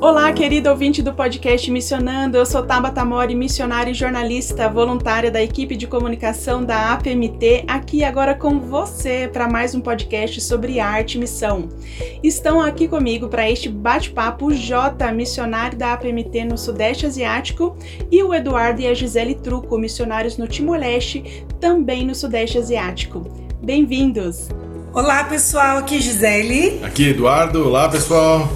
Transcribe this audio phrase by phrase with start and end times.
[0.00, 2.38] Olá, querido ouvinte do podcast Missionando.
[2.38, 8.02] Eu sou Tabata Mori, missionária e jornalista, voluntária da equipe de comunicação da APMT, aqui
[8.02, 11.68] agora com você para mais um podcast sobre arte e missão.
[12.22, 17.76] Estão aqui comigo para este bate-papo o Jota, missionário da APMT no Sudeste Asiático,
[18.10, 23.20] e o Eduardo e a Gisele Truco, missionários no Timor-Leste, também no Sudeste Asiático.
[23.62, 24.48] Bem-vindos!
[24.94, 26.80] Olá, pessoal, aqui é Gisele.
[26.82, 27.68] Aqui Eduardo.
[27.68, 28.48] Olá, pessoal.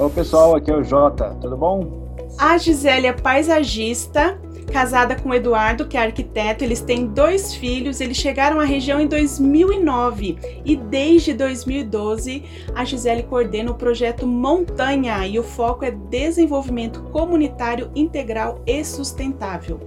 [0.00, 2.08] Oi, pessoal, aqui é o Jota, tudo bom?
[2.38, 4.40] A Gisele é paisagista,
[4.72, 6.62] casada com o Eduardo, que é arquiteto.
[6.62, 8.00] Eles têm dois filhos.
[8.00, 12.44] Eles chegaram à região em 2009 e desde 2012
[12.76, 19.80] a Gisele coordena o projeto Montanha e o foco é desenvolvimento comunitário integral e sustentável.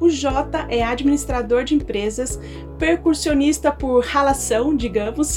[0.00, 2.40] O J é administrador de empresas,
[2.80, 5.36] percussionista por ralação, digamos,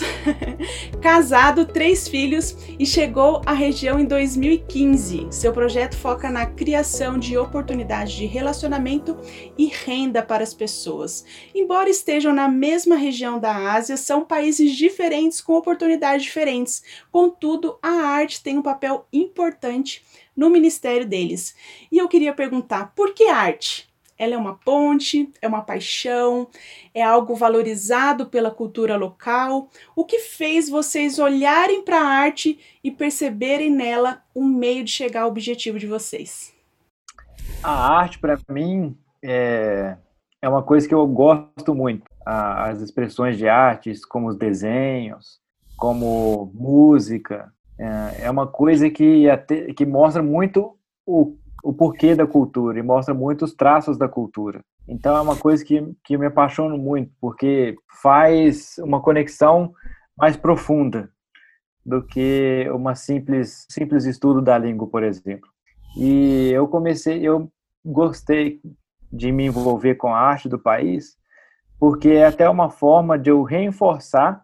[1.01, 5.27] casado, três filhos e chegou à região em 2015.
[5.29, 9.17] Seu projeto foca na criação de oportunidades de relacionamento
[9.57, 11.25] e renda para as pessoas.
[11.53, 16.81] Embora estejam na mesma região da Ásia, são países diferentes com oportunidades diferentes.
[17.11, 20.01] Contudo, a arte tem um papel importante
[20.33, 21.53] no ministério deles.
[21.91, 23.92] E eu queria perguntar, por que arte?
[24.17, 26.47] Ela é uma ponte, é uma paixão,
[26.93, 29.69] é algo valorizado pela cultura local.
[29.95, 35.23] O que fez vocês olharem para a arte e perceberem nela um meio de chegar
[35.23, 36.53] ao objetivo de vocês?
[37.63, 39.97] A arte, para mim, é,
[40.41, 42.03] é uma coisa que eu gosto muito.
[42.25, 45.41] As expressões de artes, como os desenhos,
[45.77, 49.25] como música, é, é uma coisa que,
[49.75, 54.61] que mostra muito o o porquê da cultura e mostra muitos traços da cultura.
[54.85, 59.73] Então é uma coisa que, que me apaixono muito, porque faz uma conexão
[60.17, 61.09] mais profunda
[61.85, 65.49] do que uma simples simples estudo da língua, por exemplo.
[65.97, 67.49] E eu comecei, eu
[67.83, 68.61] gostei
[69.11, 71.17] de me envolver com a arte do país,
[71.79, 74.43] porque é até uma forma de eu reforçar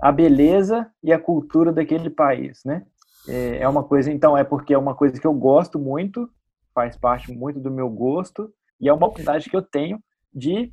[0.00, 2.84] a beleza e a cultura daquele país, né?
[3.28, 6.28] É, é uma coisa, então, é porque é uma coisa que eu gosto muito,
[6.74, 10.02] faz parte muito do meu gosto, e é uma oportunidade que eu tenho
[10.34, 10.72] de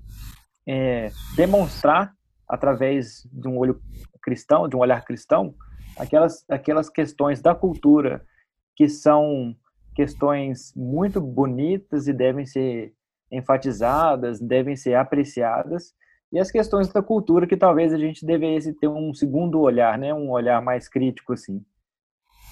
[0.68, 2.14] é, demonstrar,
[2.48, 3.80] através de um olho
[4.22, 5.54] cristão, de um olhar cristão,
[5.98, 8.26] aquelas, aquelas questões da cultura
[8.76, 9.56] que são
[9.96, 12.94] questões muito bonitas e devem ser
[13.32, 15.94] enfatizadas, devem ser apreciadas,
[16.32, 20.14] e as questões da cultura que talvez a gente devesse ter um segundo olhar, né,
[20.14, 21.64] um olhar mais crítico assim.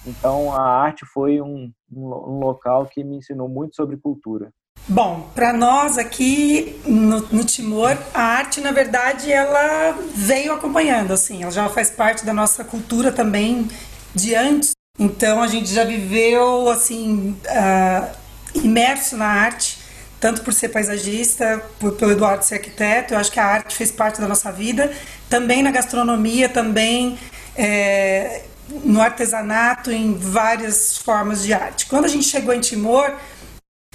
[0.08, 4.50] Então, a arte foi um, um, local que me ensinou muito sobre cultura.
[4.88, 11.42] Bom, para nós aqui no, no, Timor, a arte, na verdade, ela veio acompanhando, assim,
[11.42, 13.68] ela já faz parte da nossa cultura também
[14.14, 14.72] de antes.
[14.98, 18.16] Então, a gente já viveu, assim, uh,
[18.54, 19.78] imerso na arte,
[20.18, 23.92] tanto por ser paisagista, por, pelo Eduardo ser arquiteto, eu acho que a arte fez
[23.92, 24.90] parte da nossa vida,
[25.28, 27.18] também na gastronomia, também
[27.54, 28.42] é,
[28.84, 31.86] no artesanato, em várias formas de arte.
[31.86, 33.14] Quando a gente chegou em Timor,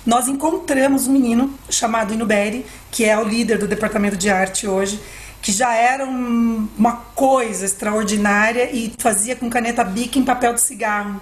[0.05, 4.99] nós encontramos um menino chamado Inuberi, que é o líder do departamento de arte hoje,
[5.41, 10.61] que já era um, uma coisa extraordinária e fazia com caneta bic em papel de
[10.61, 11.21] cigarro.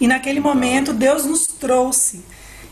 [0.00, 2.24] E naquele momento Deus nos trouxe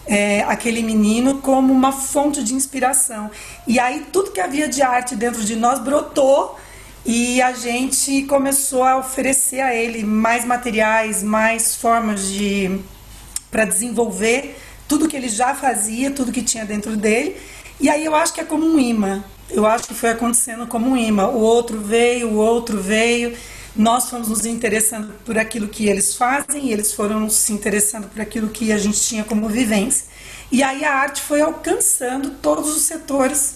[0.07, 3.31] é, aquele menino como uma fonte de inspiração.
[3.67, 6.59] E aí tudo que havia de arte dentro de nós brotou
[7.05, 12.79] e a gente começou a oferecer a ele mais materiais, mais formas de
[13.51, 17.37] para desenvolver tudo que ele já fazia, tudo que tinha dentro dele.
[17.81, 19.25] E aí eu acho que é como um imã.
[19.49, 21.29] Eu acho que foi acontecendo como um imã.
[21.29, 23.37] O outro veio, o outro veio.
[23.75, 28.21] Nós fomos nos interessando por aquilo que eles fazem e eles foram se interessando por
[28.21, 30.07] aquilo que a gente tinha como vivência.
[30.53, 33.55] E aí a arte foi alcançando todos os setores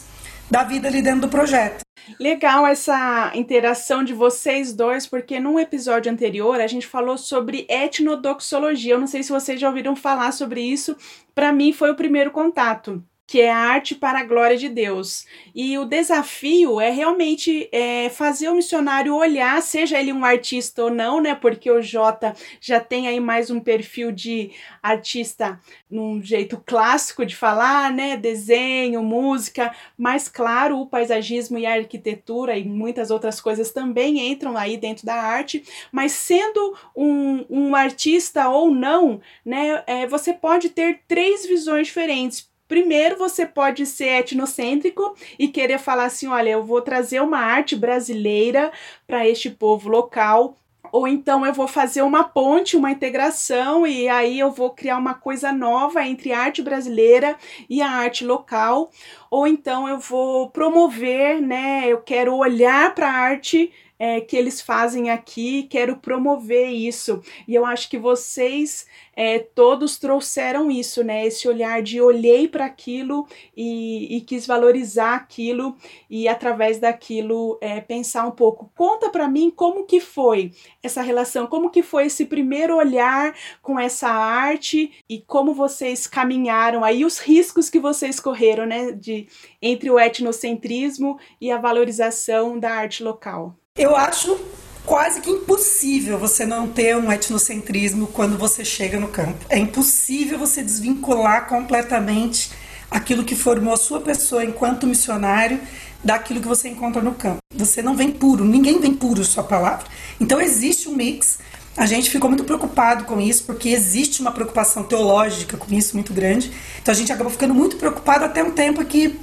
[0.50, 1.84] da vida ali dentro do projeto.
[2.18, 8.94] Legal essa interação de vocês dois, porque num episódio anterior a gente falou sobre etnodoxologia.
[8.94, 10.96] Eu não sei se vocês já ouviram falar sobre isso.
[11.34, 13.02] Para mim foi o primeiro contato.
[13.26, 15.26] Que é arte para a glória de Deus.
[15.54, 20.90] E o desafio é realmente é, fazer o missionário olhar, seja ele um artista ou
[20.90, 21.34] não, né?
[21.34, 24.50] Porque o Jota já tem aí mais um perfil de
[24.82, 25.58] artista
[25.90, 28.16] num jeito clássico de falar, né?
[28.16, 34.56] Desenho, música, mas claro, o paisagismo e a arquitetura e muitas outras coisas também entram
[34.56, 39.82] aí dentro da arte, mas sendo um, um artista ou não, né?
[39.86, 46.06] É, você pode ter três visões diferentes Primeiro, você pode ser etnocêntrico e querer falar
[46.06, 48.72] assim: olha, eu vou trazer uma arte brasileira
[49.06, 50.56] para este povo local,
[50.90, 55.14] ou então eu vou fazer uma ponte, uma integração, e aí eu vou criar uma
[55.14, 57.36] coisa nova entre a arte brasileira
[57.70, 58.90] e a arte local,
[59.30, 61.84] ou então eu vou promover, né?
[61.86, 67.22] Eu quero olhar para a arte é, que eles fazem aqui, quero promover isso.
[67.46, 68.86] E eu acho que vocês
[69.16, 71.26] é, todos trouxeram isso, né?
[71.26, 73.26] Esse olhar de olhei para aquilo
[73.56, 75.76] e, e, quis valorizar aquilo
[76.10, 78.70] e através daquilo é, pensar um pouco.
[78.74, 80.52] Conta para mim como que foi
[80.82, 86.82] essa relação, como que foi esse primeiro olhar com essa arte e como vocês caminharam
[86.84, 88.92] aí os riscos que vocês correram, né?
[88.92, 89.28] De
[89.62, 93.56] entre o etnocentrismo e a valorização da arte local.
[93.76, 94.38] Eu acho
[94.86, 99.44] quase que impossível você não ter um etnocentrismo quando você chega no campo.
[99.48, 102.52] É impossível você desvincular completamente
[102.88, 105.60] aquilo que formou a sua pessoa enquanto missionário
[106.04, 107.38] daquilo que você encontra no campo.
[107.52, 109.86] Você não vem puro, ninguém vem puro, sua palavra.
[110.20, 111.40] Então existe um mix.
[111.76, 116.12] A gente ficou muito preocupado com isso, porque existe uma preocupação teológica com isso muito
[116.12, 116.52] grande.
[116.80, 119.18] Então a gente acabou ficando muito preocupado até um tempo que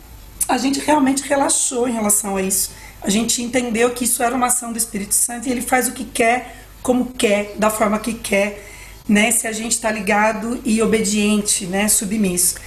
[0.46, 4.48] a gente realmente relaxou em relação a isso a gente entendeu que isso era uma
[4.48, 8.14] ação do Espírito Santo e ele faz o que quer, como quer, da forma que
[8.14, 8.64] quer,
[9.10, 9.32] né?
[9.32, 11.88] Se a gente está ligado e obediente, né?
[11.88, 12.60] Submisso.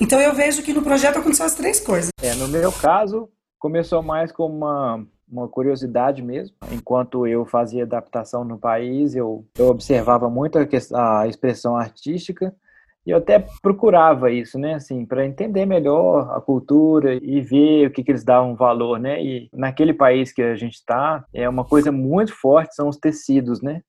[0.00, 2.10] Então eu vejo que no projeto aconteceu as três coisas.
[2.22, 3.28] É, no meu caso,
[3.58, 6.56] começou mais com uma, uma curiosidade mesmo.
[6.72, 12.54] Enquanto eu fazia adaptação no país, eu, eu observava muito a, a expressão artística
[13.04, 17.90] e eu até procurava isso, né, assim, para entender melhor a cultura e ver o
[17.90, 19.22] que, que eles davam valor, né?
[19.22, 23.60] E naquele país que a gente está, é uma coisa muito forte são os tecidos,
[23.60, 23.82] né?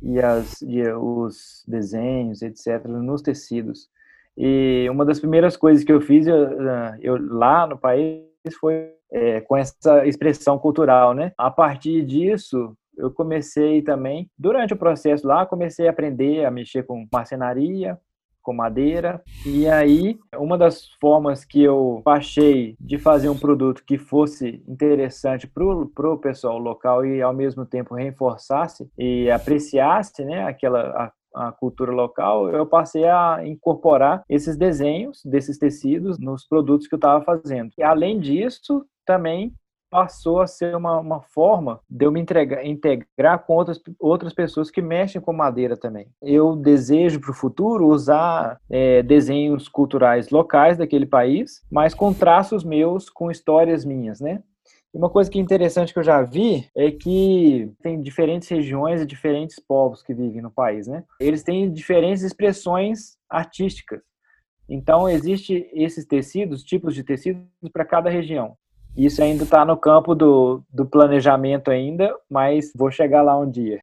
[0.00, 3.88] E, as, e os desenhos, etc., nos tecidos.
[4.36, 6.36] E uma das primeiras coisas que eu fiz eu,
[7.00, 8.22] eu lá no país
[8.60, 11.32] foi é, com essa expressão cultural, né?
[11.36, 16.84] A partir disso, eu comecei também, durante o processo lá, comecei a aprender a mexer
[16.84, 17.98] com marcenaria,
[18.46, 19.20] com madeira.
[19.44, 25.48] E aí, uma das formas que eu achei de fazer um produto que fosse interessante
[25.48, 31.52] para o pessoal local e ao mesmo tempo reforçasse e apreciasse né, aquela, a, a
[31.52, 37.24] cultura local, eu passei a incorporar esses desenhos desses tecidos nos produtos que eu estava
[37.24, 37.72] fazendo.
[37.76, 39.52] E além disso, também
[39.90, 44.70] passou a ser uma, uma forma de eu me entregar, integrar com outras, outras pessoas
[44.70, 46.08] que mexem com madeira também.
[46.22, 52.64] Eu desejo para o futuro usar é, desenhos culturais locais daquele país, mas com traços
[52.64, 54.42] meus, com histórias minhas, né?
[54.96, 59.06] Uma coisa que é interessante que eu já vi é que tem diferentes regiões e
[59.06, 61.04] diferentes povos que vivem no país, né?
[61.20, 64.00] Eles têm diferentes expressões artísticas.
[64.66, 68.56] Então, existe esses tecidos, tipos de tecidos para cada região.
[68.96, 73.78] Isso ainda está no campo do, do planejamento ainda, mas vou chegar lá um dia.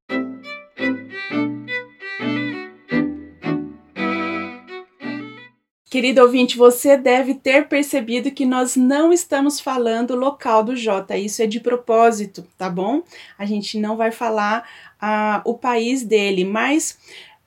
[5.88, 11.16] Querido ouvinte, você deve ter percebido que nós não estamos falando local do Jota.
[11.16, 13.04] Isso é de propósito, tá bom?
[13.38, 16.98] A gente não vai falar uh, o país dele, mas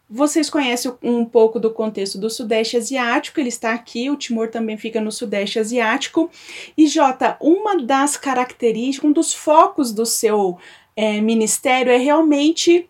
[0.08, 4.76] vocês conhecem um pouco do contexto do Sudeste Asiático, ele está aqui, o Timor também
[4.76, 6.30] fica no Sudeste Asiático.
[6.76, 10.58] E Jota, uma das características, um dos focos do seu
[10.94, 12.88] é, ministério é realmente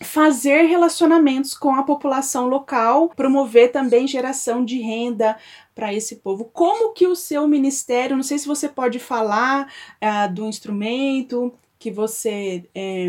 [0.00, 5.36] fazer relacionamentos com a população local, promover também geração de renda
[5.74, 6.44] para esse povo.
[6.44, 9.72] Como que o seu ministério, não sei se você pode falar
[10.02, 13.08] uh, do instrumento, que você é,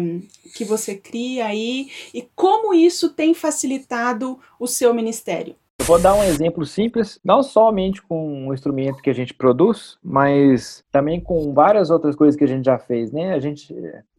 [0.55, 5.55] que você cria aí e como isso tem facilitado o seu ministério?
[5.79, 9.97] Eu vou dar um exemplo simples, não somente com o instrumento que a gente produz,
[10.03, 13.33] mas também com várias outras coisas que a gente já fez, né?
[13.33, 13.73] A gente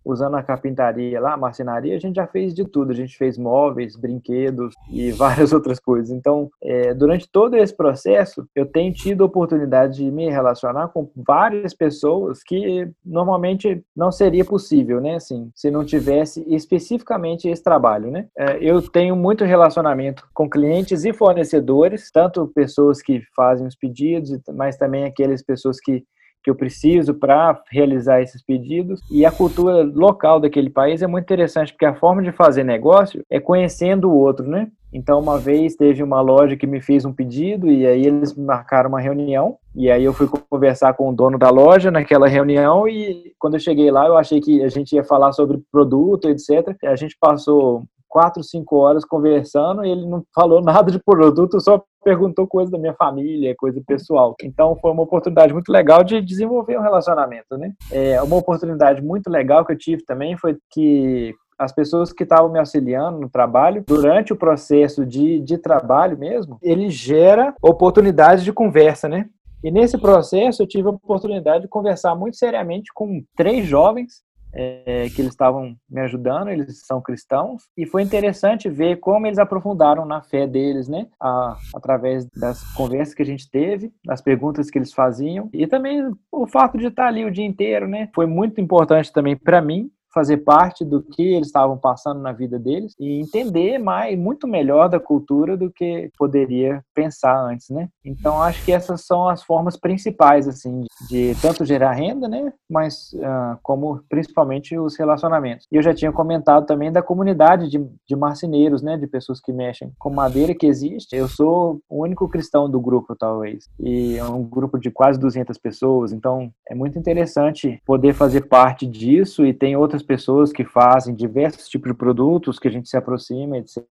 [0.05, 2.91] usando a carpintaria lá, a marcenaria, a gente já fez de tudo.
[2.91, 6.11] A gente fez móveis, brinquedos e várias outras coisas.
[6.11, 11.11] Então, é, durante todo esse processo, eu tenho tido a oportunidade de me relacionar com
[11.15, 15.17] várias pessoas que normalmente não seria possível, né?
[15.17, 18.27] Assim, se não tivesse especificamente esse trabalho, né?
[18.37, 24.31] É, eu tenho muito relacionamento com clientes e fornecedores, tanto pessoas que fazem os pedidos,
[24.55, 26.05] mas também aquelas pessoas que
[26.43, 29.01] que eu preciso para realizar esses pedidos.
[29.11, 33.23] E a cultura local daquele país é muito interessante, porque a forma de fazer negócio
[33.31, 34.69] é conhecendo o outro, né?
[34.93, 38.89] Então, uma vez teve uma loja que me fez um pedido e aí eles marcaram
[38.89, 39.57] uma reunião.
[39.75, 43.61] E aí eu fui conversar com o dono da loja naquela reunião e quando eu
[43.61, 46.77] cheguei lá eu achei que a gente ia falar sobre produto, etc.
[46.85, 51.83] A gente passou quatro, cinco horas conversando e ele não falou nada de produto, só
[52.03, 54.35] perguntou coisa da minha família, coisa pessoal.
[54.43, 57.73] Então foi uma oportunidade muito legal de desenvolver um relacionamento, né?
[57.91, 62.51] É, uma oportunidade muito legal que eu tive também foi que as pessoas que estavam
[62.51, 68.53] me auxiliando no trabalho, durante o processo de, de trabalho mesmo, ele gera oportunidades de
[68.53, 69.29] conversa, né?
[69.63, 75.09] E nesse processo eu tive a oportunidade de conversar muito seriamente com três jovens é,
[75.15, 80.05] que eles estavam me ajudando, eles são cristãos, e foi interessante ver como eles aprofundaram
[80.05, 84.79] na fé deles, né, a, através das conversas que a gente teve, das perguntas que
[84.79, 88.61] eles faziam, e também o fato de estar ali o dia inteiro, né, foi muito
[88.61, 93.21] importante também para mim, fazer parte do que eles estavam passando na vida deles e
[93.21, 97.89] entender mais, muito melhor da cultura do que poderia pensar antes, né?
[98.05, 102.53] Então acho que essas são as formas principais assim de tanto gerar renda, né?
[102.69, 105.67] Mas uh, como principalmente os relacionamentos.
[105.71, 108.97] E eu já tinha comentado também da comunidade de, de marceneiros, né?
[108.97, 111.15] De pessoas que mexem com madeira que existe.
[111.15, 115.57] Eu sou o único cristão do grupo talvez e é um grupo de quase 200
[115.59, 116.13] pessoas.
[116.13, 121.69] Então é muito interessante poder fazer parte disso e tem outras pessoas que fazem diversos
[121.69, 123.85] tipos de produtos que a gente se aproxima, etc.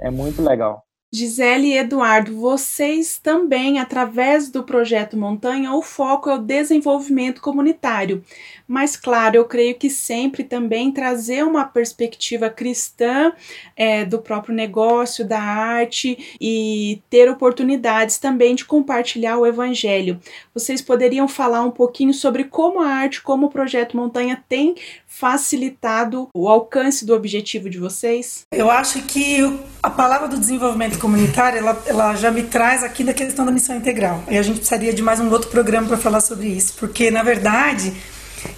[0.00, 0.84] É muito legal.
[1.14, 8.24] Gisele e Eduardo, vocês também, através do projeto Montanha, o foco é o desenvolvimento comunitário.
[8.66, 13.30] Mas, claro, eu creio que sempre também trazer uma perspectiva cristã
[13.76, 20.18] é, do próprio negócio, da arte e ter oportunidades também de compartilhar o evangelho.
[20.54, 24.76] Vocês poderiam falar um pouquinho sobre como a arte, como o projeto Montanha tem
[25.06, 28.46] facilitado o alcance do objetivo de vocês?
[28.50, 29.42] Eu acho que
[29.82, 33.74] a palavra do desenvolvimento comunitário, ela, ela já me traz aqui da questão da missão
[33.74, 34.22] integral.
[34.30, 37.22] E a gente precisaria de mais um outro programa para falar sobre isso, porque na
[37.24, 37.92] verdade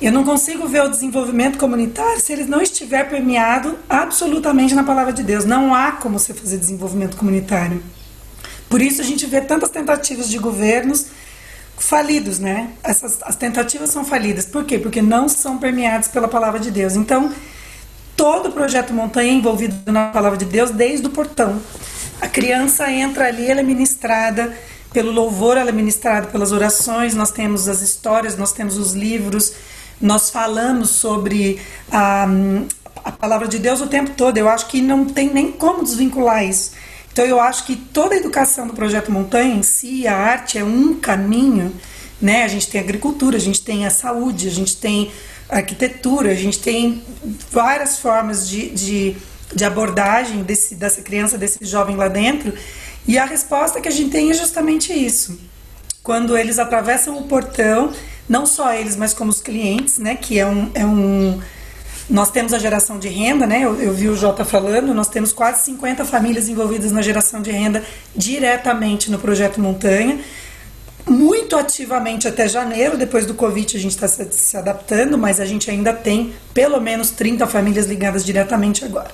[0.03, 5.15] eu não consigo ver o desenvolvimento comunitário se ele não estiver permeado absolutamente na palavra
[5.15, 5.47] de Deus.
[5.47, 7.83] Não há como você fazer desenvolvimento comunitário.
[8.69, 11.07] Por isso a gente vê tantas tentativas de governos
[11.79, 12.71] falidos, né?
[12.83, 14.45] Essas, as tentativas são falidas.
[14.45, 14.79] Por quê?
[14.79, 16.97] Porque não são permeadas pela palavra de Deus.
[16.97, 17.33] Então,
[18.17, 21.61] todo o projeto Montanha é envolvido na palavra de Deus desde o portão.
[22.21, 24.57] A criança entra ali, ela é ministrada
[24.93, 29.53] pelo louvor, ela é ministrada pelas orações, nós temos as histórias, nós temos os livros,
[30.01, 32.27] nós falamos sobre a,
[33.05, 34.39] a palavra de Deus o tempo todo.
[34.39, 36.73] Eu acho que não tem nem como desvincular isso.
[37.13, 40.65] Então eu acho que toda a educação do projeto Montanha em si, a arte é
[40.65, 41.73] um caminho,
[42.21, 42.45] né?
[42.45, 45.13] A gente tem agricultura, a gente tem a saúde, a gente tem
[45.49, 47.03] arquitetura, a gente tem
[47.51, 49.17] várias formas de, de,
[49.55, 52.53] de abordagem desse, dessa criança, desse jovem lá dentro.
[53.07, 55.39] E a resposta que a gente tem é justamente isso.
[56.03, 57.93] Quando eles atravessam o portão,
[58.29, 60.15] não só eles, mas como os clientes, né?
[60.15, 61.41] Que é um, é um
[62.09, 63.65] nós temos a geração de renda, né?
[63.65, 67.51] Eu, eu, vi o Jota falando, nós temos quase 50 famílias envolvidas na geração de
[67.51, 67.83] renda
[68.15, 70.19] diretamente no projeto Montanha.
[71.07, 75.45] Muito ativamente até janeiro, depois do Covid a gente está se, se adaptando, mas a
[75.45, 79.11] gente ainda tem pelo menos 30 famílias ligadas diretamente agora.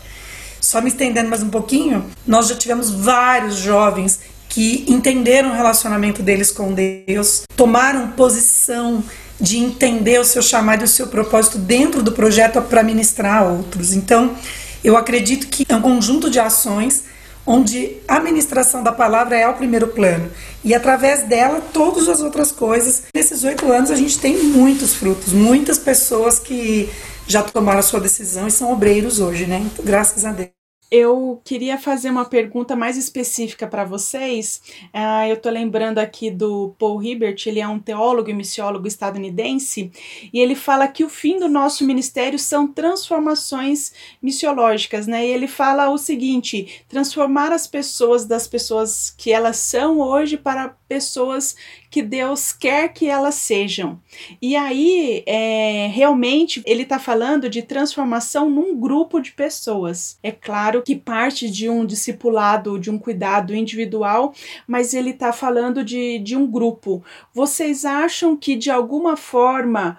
[0.61, 6.23] Só me estendendo mais um pouquinho, nós já tivemos vários jovens que entenderam o relacionamento
[6.23, 9.03] deles com Deus, tomaram posição
[9.41, 13.45] de entender o seu chamado e o seu propósito dentro do projeto para ministrar a
[13.45, 13.95] outros.
[13.95, 14.37] Então,
[14.85, 17.05] eu acredito que é um conjunto de ações
[17.51, 20.31] onde a ministração da palavra é o primeiro plano.
[20.65, 23.03] E através dela, todas as outras coisas.
[23.13, 26.89] Nesses oito anos, a gente tem muitos frutos, muitas pessoas que
[27.27, 29.67] já tomaram a sua decisão e são obreiros hoje, né?
[29.67, 30.60] Então, graças a Deus
[30.91, 34.61] eu queria fazer uma pergunta mais específica para vocês.
[34.87, 39.93] Uh, eu estou lembrando aqui do Paul Hibbert, ele é um teólogo e missiólogo estadunidense,
[40.33, 45.25] e ele fala que o fim do nosso ministério são transformações missiológicas, né?
[45.27, 50.75] E ele fala o seguinte: transformar as pessoas das pessoas que elas são hoje para
[50.89, 51.55] pessoas
[51.91, 54.01] que Deus quer que elas sejam.
[54.41, 60.19] E aí, é, realmente, ele está falando de transformação num grupo de pessoas.
[60.23, 64.33] É claro que parte de um discipulado, de um cuidado individual,
[64.67, 67.03] mas ele está falando de, de um grupo.
[67.35, 69.99] Vocês acham que de alguma forma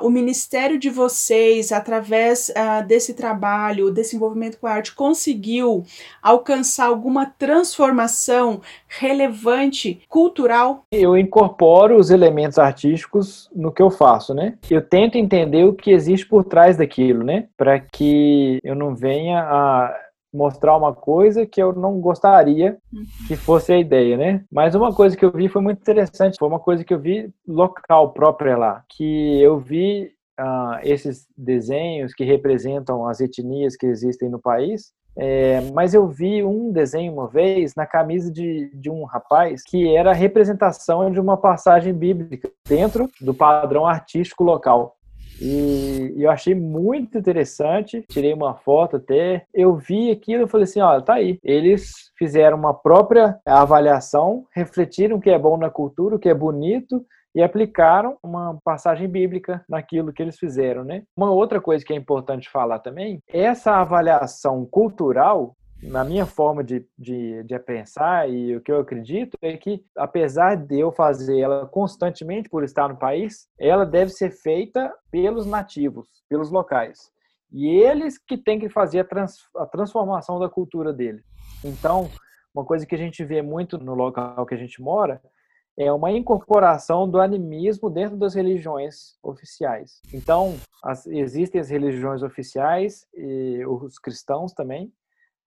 [0.00, 2.52] o ministério de vocês, através
[2.86, 5.84] desse trabalho, desse envolvimento com a arte, conseguiu
[6.20, 10.84] alcançar alguma transformação relevante cultural?
[10.90, 14.54] Eu incorporo os elementos artísticos no que eu faço, né?
[14.70, 17.46] Eu tento entender o que existe por trás daquilo, né?
[17.56, 19.94] Para que eu não venha a
[20.32, 23.04] mostrar uma coisa que eu não gostaria uhum.
[23.28, 24.44] que fosse a ideia, né?
[24.50, 27.30] Mas uma coisa que eu vi foi muito interessante, foi uma coisa que eu vi
[27.46, 30.10] local própria lá, que eu vi
[30.40, 36.42] uh, esses desenhos que representam as etnias que existem no país, é, mas eu vi
[36.42, 41.20] um desenho uma vez na camisa de, de um rapaz que era a representação de
[41.20, 44.96] uma passagem bíblica dentro do padrão artístico local.
[45.42, 49.44] E, eu achei muito interessante, tirei uma foto até.
[49.52, 51.38] Eu vi aquilo e falei assim: olha, tá aí.
[51.42, 56.34] Eles fizeram uma própria avaliação, refletiram o que é bom na cultura, o que é
[56.34, 61.02] bonito, e aplicaram uma passagem bíblica naquilo que eles fizeram, né?
[61.16, 66.86] Uma outra coisa que é importante falar também, essa avaliação cultural na minha forma de,
[66.96, 71.66] de, de pensar e o que eu acredito é que, apesar de eu fazer ela
[71.66, 77.10] constantemente por estar no país, ela deve ser feita pelos nativos, pelos locais.
[77.50, 81.22] E eles que têm que fazer a, trans, a transformação da cultura dele.
[81.64, 82.08] Então,
[82.54, 85.20] uma coisa que a gente vê muito no local que a gente mora
[85.76, 90.00] é uma incorporação do animismo dentro das religiões oficiais.
[90.12, 94.92] Então, as, existem as religiões oficiais e os cristãos também,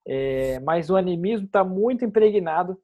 [0.07, 2.77] é, mas o animismo está muito impregnado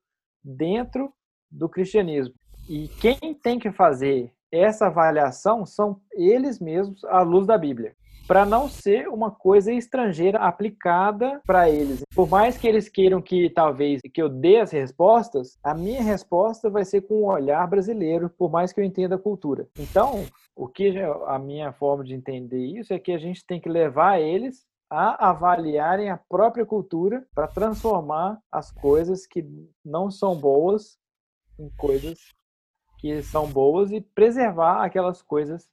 [0.44, 1.14] dentro
[1.50, 2.34] do cristianismo.
[2.70, 7.96] E quem tem que fazer essa avaliação são eles mesmos à luz da Bíblia,
[8.28, 12.04] para não ser uma coisa estrangeira aplicada para eles.
[12.14, 16.70] Por mais que eles queiram que talvez que eu dê as respostas, a minha resposta
[16.70, 19.68] vai ser com um olhar brasileiro, por mais que eu entenda a cultura.
[19.78, 20.26] Então,
[20.56, 20.98] o que
[21.28, 25.30] a minha forma de entender isso é que a gente tem que levar eles a
[25.30, 29.42] avaliarem a própria cultura para transformar as coisas que
[29.86, 31.00] não são boas
[31.58, 32.20] em coisas
[33.00, 35.70] que são boas e preservar aquelas coisas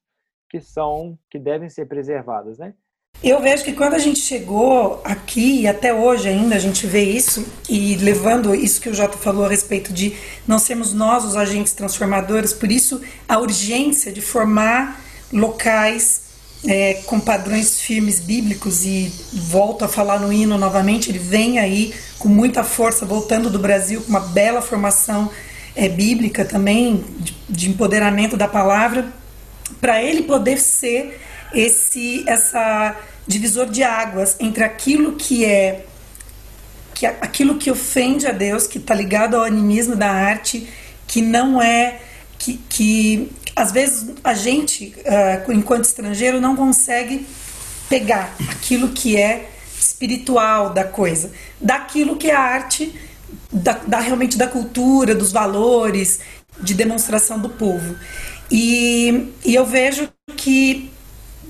[0.48, 2.75] que são que devem ser preservadas, né?
[3.22, 7.02] Eu vejo que quando a gente chegou aqui, e até hoje ainda a gente vê
[7.02, 11.37] isso, e levando isso que o Jota falou a respeito de não sermos nós os
[11.37, 15.00] agentes transformadores, por isso a urgência de formar
[15.33, 16.28] locais
[16.66, 21.94] é, com padrões firmes bíblicos e volto a falar no hino novamente, ele vem aí
[22.18, 25.31] com muita força, voltando do Brasil com uma bela formação
[25.77, 29.12] é, bíblica também, de, de empoderamento da palavra,
[29.81, 31.21] para ele poder ser
[31.55, 35.87] esse essa divisor de águas entre aquilo que é
[36.94, 40.68] que aquilo que ofende a Deus, que está ligado ao animismo da arte,
[41.07, 42.01] que não é
[42.37, 47.27] que, que às vezes a gente, uh, enquanto estrangeiro, não consegue
[47.88, 52.94] pegar aquilo que é espiritual da coisa, daquilo que é a arte,
[53.53, 56.21] da, da, realmente da cultura, dos valores,
[56.61, 57.97] de demonstração do povo.
[58.49, 60.90] E, e eu vejo que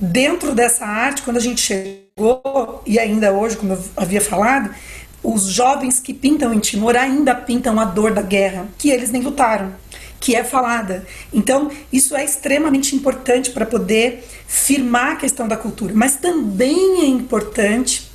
[0.01, 4.75] dentro dessa arte, quando a gente chegou, e ainda hoje, como eu havia falado,
[5.23, 9.21] os jovens que pintam em Timor ainda pintam a dor da guerra, que eles nem
[9.21, 9.75] lutaram
[10.21, 11.07] que é falada.
[11.33, 17.07] Então, isso é extremamente importante para poder firmar a questão da cultura, mas também é
[17.07, 18.11] importante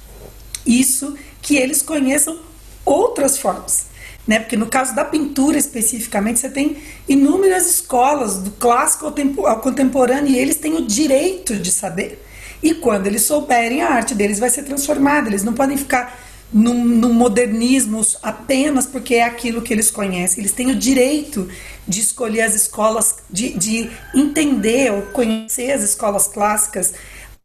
[0.65, 2.39] isso que eles conheçam
[2.85, 3.87] outras formas.
[4.25, 4.39] Né?
[4.39, 9.05] Porque no caso da pintura especificamente, você tem inúmeras escolas, do clássico
[9.45, 12.25] ao, contemporâneo, e eles têm o direito de saber.
[12.61, 15.27] E quando eles souberem, a arte deles vai ser transformada.
[15.27, 16.17] Eles não podem ficar
[16.53, 20.39] no modernismo apenas porque é aquilo que eles conhecem.
[20.39, 21.49] Eles têm o direito
[21.87, 26.93] de escolher as escolas, de, de entender ou conhecer as escolas clássicas,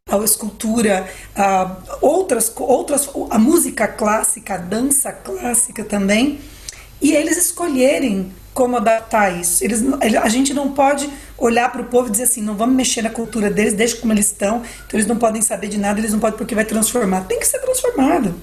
[0.07, 6.39] a escultura, a outras, outras, a música clássica, a dança clássica também,
[7.01, 9.63] e eles escolherem como adaptar isso.
[9.63, 9.81] Eles,
[10.21, 13.09] a gente não pode olhar para o povo e dizer assim, não vamos mexer na
[13.09, 16.19] cultura deles, deixa como eles estão, então eles não podem saber de nada, eles não
[16.19, 17.21] podem porque vai transformar.
[17.21, 18.35] Tem que ser transformado.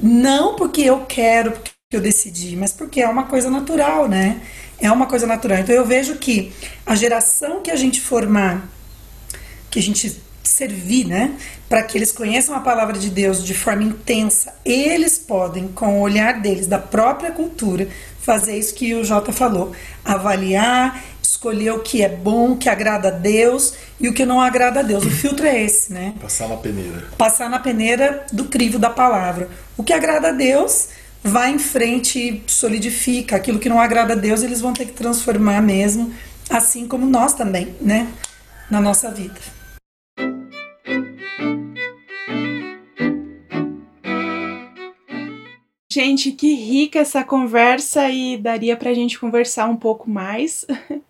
[0.00, 4.40] Não porque eu quero, porque eu decidi, mas porque é uma coisa natural, né?
[4.80, 5.58] É uma coisa natural.
[5.58, 6.52] Então eu vejo que
[6.84, 8.68] a geração que a gente formar,
[9.70, 11.36] que a gente servir, né?
[11.68, 16.00] Para que eles conheçam a palavra de Deus de forma intensa, eles podem, com o
[16.00, 17.88] olhar deles, da própria cultura,
[18.20, 19.72] fazer isso que o Jota falou:
[20.04, 24.40] avaliar, escolher o que é bom, o que agrada a Deus e o que não
[24.40, 25.04] agrada a Deus.
[25.04, 26.14] O filtro é esse, né?
[26.20, 27.04] Passar na peneira.
[27.18, 29.48] Passar na peneira do crivo da palavra.
[29.76, 30.88] O que agrada a Deus
[31.24, 33.36] vai em frente e solidifica.
[33.36, 36.12] Aquilo que não agrada a Deus, eles vão ter que transformar mesmo,
[36.50, 38.06] assim como nós também, né?
[38.70, 39.53] Na nossa vida.
[45.94, 50.66] Gente, que rica essa conversa e daria para a gente conversar um pouco mais.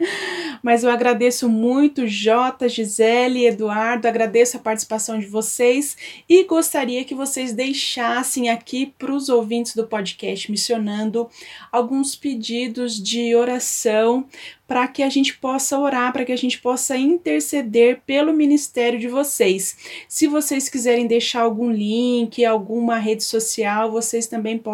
[0.63, 5.97] Mas eu agradeço muito, Jota, Gisele, Eduardo, agradeço a participação de vocês
[6.29, 11.31] e gostaria que vocês deixassem aqui para os ouvintes do podcast Missionando
[11.73, 14.27] alguns pedidos de oração
[14.67, 19.09] para que a gente possa orar, para que a gente possa interceder pelo ministério de
[19.09, 19.77] vocês.
[20.09, 24.74] Se vocês quiserem deixar algum link, alguma rede social, vocês também podem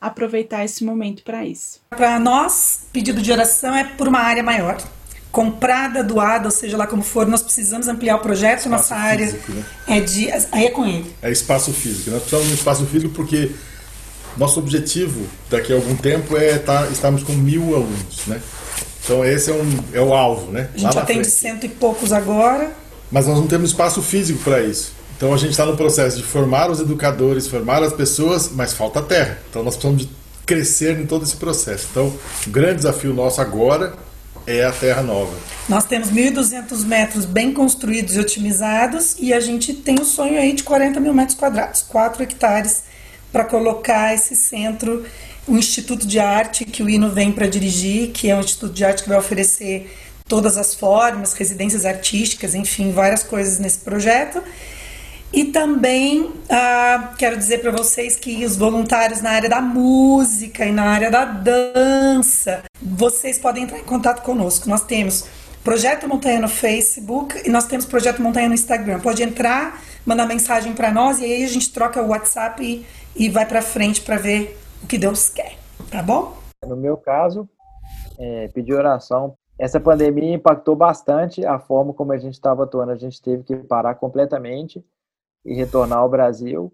[0.00, 1.80] aproveitar esse momento para isso.
[1.90, 4.76] Para nós, pedido de oração é por uma área maior.
[5.30, 8.58] Comprada, doada, ou seja lá como for, nós precisamos ampliar o projeto.
[8.58, 9.64] Espaço nossa área físico, né?
[9.88, 10.30] é de.
[10.52, 11.14] Aí é com ele.
[11.22, 12.10] É espaço físico.
[12.10, 13.50] Nós precisamos de um espaço físico porque
[14.36, 18.40] nosso objetivo daqui a algum tempo é estar, tá, estarmos com mil alunos, né?
[19.04, 20.68] Então esse é, um, é o alvo, né?
[20.74, 22.72] A gente atende cento e poucos agora.
[23.10, 24.92] Mas nós não temos espaço físico para isso.
[25.22, 29.00] Então a gente está no processo de formar os educadores, formar as pessoas, mas falta
[29.00, 29.38] terra.
[29.48, 30.12] Então nós precisamos de
[30.44, 31.86] crescer em todo esse processo.
[31.92, 32.12] Então
[32.44, 33.94] o grande desafio nosso agora
[34.48, 35.32] é a terra nova.
[35.68, 40.54] Nós temos 1.200 metros bem construídos e otimizados e a gente tem o sonho aí
[40.54, 42.82] de 40 mil metros quadrados, 4 hectares
[43.30, 45.04] para colocar esse centro
[45.46, 48.84] o Instituto de Arte que o Hino vem para dirigir, que é um Instituto de
[48.84, 49.88] Arte que vai oferecer
[50.26, 54.42] todas as formas, residências artísticas, enfim, várias coisas nesse projeto.
[55.32, 60.70] E também ah, quero dizer para vocês que os voluntários na área da música e
[60.70, 64.68] na área da dança, vocês podem entrar em contato conosco.
[64.68, 65.26] Nós temos
[65.64, 69.00] Projeto Montanha no Facebook e nós temos Projeto Montanha no Instagram.
[69.00, 73.30] Pode entrar, mandar mensagem para nós e aí a gente troca o WhatsApp e, e
[73.30, 75.56] vai para frente para ver o que Deus quer,
[75.90, 76.36] tá bom?
[76.66, 77.48] No meu caso,
[78.18, 79.34] é, pedir oração.
[79.58, 82.92] Essa pandemia impactou bastante a forma como a gente estava atuando.
[82.92, 84.84] A gente teve que parar completamente
[85.44, 86.72] e retornar ao Brasil.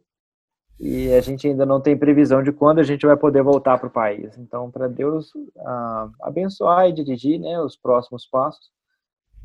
[0.80, 3.88] E a gente ainda não tem previsão de quando a gente vai poder voltar para
[3.88, 4.38] o país.
[4.38, 8.70] Então, para Deus ah, abençoar e dirigir né, os próximos passos,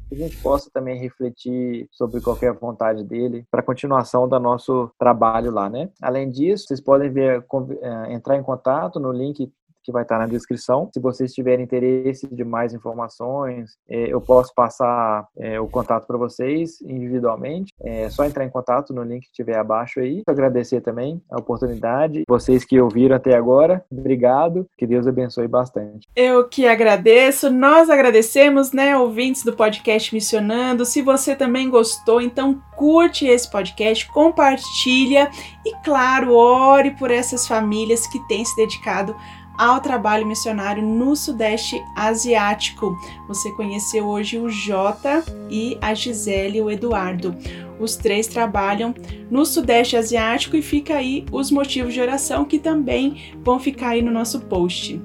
[0.08, 4.92] que a gente possa também refletir sobre qualquer vontade dele para a continuação do nosso
[5.00, 5.90] trabalho lá, né?
[6.02, 7.44] Além disso, vocês podem ver,
[7.82, 9.52] eh, entrar em contato no link
[9.84, 10.90] que vai estar na descrição.
[10.94, 16.18] Se vocês tiverem interesse de mais informações, é, eu posso passar é, o contato para
[16.18, 17.74] vocês individualmente.
[17.82, 20.24] É só entrar em contato no link que estiver abaixo aí.
[20.28, 22.24] Agradecer também a oportunidade.
[22.28, 24.68] Vocês que ouviram até agora, obrigado.
[24.78, 26.08] Que Deus abençoe bastante.
[26.16, 27.50] Eu que agradeço.
[27.50, 30.86] Nós agradecemos, né, ouvintes do podcast Missionando.
[30.86, 35.30] Se você também gostou, então curte esse podcast, compartilha
[35.66, 39.16] e, claro, ore por essas famílias que têm se dedicado
[39.58, 42.98] ao trabalho missionário no Sudeste Asiático.
[43.28, 47.36] Você conheceu hoje o Jota e a Gisele e o Eduardo.
[47.80, 48.94] Os três trabalham
[49.30, 54.02] no Sudeste Asiático e fica aí os motivos de oração que também vão ficar aí
[54.02, 55.02] no nosso post.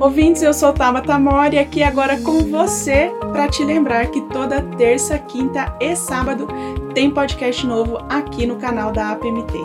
[0.00, 5.18] Ouvintes, eu sou Tabata Mori aqui agora com você para te lembrar que toda terça,
[5.18, 6.48] quinta e sábado
[6.94, 9.58] tem podcast novo aqui no canal da APMT.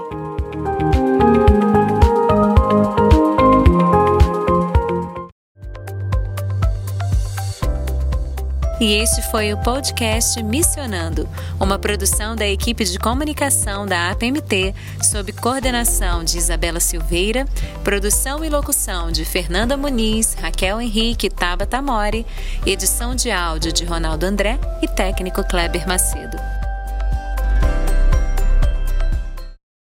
[8.79, 11.27] E este foi o podcast Missionando,
[11.59, 17.47] uma produção da equipe de comunicação da APMT, sob coordenação de Isabela Silveira,
[17.83, 22.25] produção e locução de Fernanda Muniz, Raquel Henrique e Tabata Mori,
[22.65, 26.37] edição de áudio de Ronaldo André e técnico Kleber Macedo.